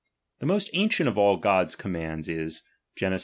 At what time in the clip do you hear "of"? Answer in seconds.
1.07-1.19